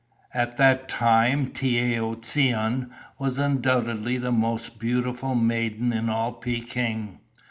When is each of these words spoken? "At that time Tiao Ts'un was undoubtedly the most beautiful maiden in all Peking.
"At 0.33 0.57
that 0.57 0.89
time 0.89 1.51
Tiao 1.51 2.15
Ts'un 2.19 2.89
was 3.19 3.37
undoubtedly 3.37 4.17
the 4.17 4.31
most 4.31 4.79
beautiful 4.79 5.35
maiden 5.35 5.93
in 5.93 6.09
all 6.09 6.31
Peking. 6.31 7.19